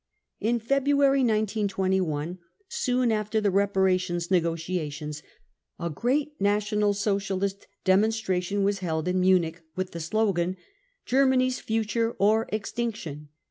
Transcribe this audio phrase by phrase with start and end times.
[0.39, 5.21] In February 1921, soon after the reparations negotiations,
[5.79, 10.57] a great National Socialist demonstration was held in Munich with the slogan"
[11.05, 13.29] Germany's future or extinction.